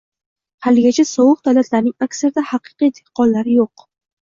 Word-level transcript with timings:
Haligacha 0.67 1.05
sobiq 1.09 1.43
davlatlarining 1.49 1.95
aksarida 2.07 2.47
haqiqiy 2.55 2.93
dexqonlar 2.99 3.55
yoʻq. 3.61 3.89